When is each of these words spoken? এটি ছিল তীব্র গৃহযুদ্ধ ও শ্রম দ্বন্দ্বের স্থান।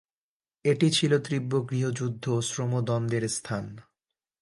এটি 0.65 0.87
ছিল 0.91 1.11
তীব্র 1.19 1.53
গৃহযুদ্ধ 1.69 2.23
ও 2.29 2.39
শ্রম 2.41 2.71
দ্বন্দ্বের 2.81 3.23
স্থান। 3.29 3.65